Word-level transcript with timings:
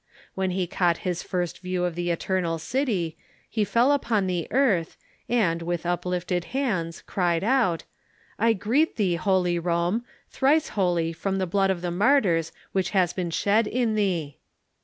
When 0.33 0.49
he 0.49 0.65
caught 0.65 0.97
his 1.05 1.21
first 1.21 1.59
view 1.59 1.85
of 1.85 1.93
the 1.93 2.07
Eter 2.07 2.41
218 2.41 2.43
THE 2.43 2.43
REFORMATION 2.43 2.43
nal 2.43 2.57
City 3.05 3.17
he 3.47 3.63
fell 3.63 3.91
upon 3.91 4.25
the 4.25 4.47
cavth, 4.51 4.95
and, 5.29 5.61
with 5.61 5.85
uplifted 5.85 6.45
hands, 6.45 7.03
cried 7.05 7.43
out:" 7.43 7.83
I 8.39 8.53
greet 8.53 8.95
thee. 8.95 9.17
Holy 9.17 9.59
Rome, 9.59 10.03
thrice 10.31 10.69
holy 10.69 11.13
from 11.13 11.37
the 11.37 11.45
blood 11.45 11.69
of 11.69 11.83
the 11.83 11.91
martyrs 11.91 12.51
which 12.71 12.89
has 12.97 13.13
been 13.13 13.29
shed 13.29 13.67
in 13.67 13.93
thee 13.93 14.39